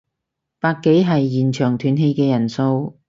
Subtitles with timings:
[0.59, 2.97] 百幾係現場斷氣嘅人數